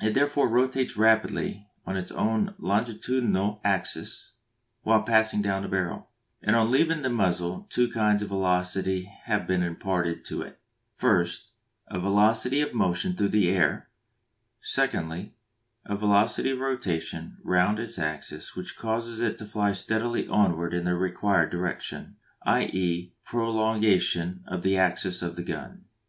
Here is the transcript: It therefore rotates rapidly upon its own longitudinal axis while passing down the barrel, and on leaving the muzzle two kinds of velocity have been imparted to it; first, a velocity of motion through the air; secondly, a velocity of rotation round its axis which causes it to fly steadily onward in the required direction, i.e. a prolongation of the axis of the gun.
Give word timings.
It 0.00 0.14
therefore 0.14 0.48
rotates 0.48 0.96
rapidly 0.96 1.68
upon 1.78 1.96
its 1.96 2.12
own 2.12 2.54
longitudinal 2.60 3.60
axis 3.64 4.34
while 4.82 5.02
passing 5.02 5.42
down 5.42 5.62
the 5.62 5.68
barrel, 5.68 6.10
and 6.40 6.54
on 6.54 6.70
leaving 6.70 7.02
the 7.02 7.10
muzzle 7.10 7.66
two 7.68 7.90
kinds 7.90 8.22
of 8.22 8.28
velocity 8.28 9.10
have 9.24 9.48
been 9.48 9.64
imparted 9.64 10.24
to 10.26 10.42
it; 10.42 10.60
first, 10.94 11.48
a 11.88 11.98
velocity 11.98 12.60
of 12.60 12.72
motion 12.72 13.16
through 13.16 13.30
the 13.30 13.50
air; 13.50 13.88
secondly, 14.60 15.34
a 15.84 15.96
velocity 15.96 16.50
of 16.52 16.60
rotation 16.60 17.38
round 17.42 17.80
its 17.80 17.98
axis 17.98 18.54
which 18.54 18.78
causes 18.78 19.20
it 19.20 19.38
to 19.38 19.44
fly 19.44 19.72
steadily 19.72 20.28
onward 20.28 20.72
in 20.72 20.84
the 20.84 20.94
required 20.94 21.50
direction, 21.50 22.14
i.e. 22.46 23.12
a 23.12 23.26
prolongation 23.28 24.44
of 24.46 24.62
the 24.62 24.78
axis 24.78 25.20
of 25.20 25.34
the 25.34 25.42
gun. 25.42 25.86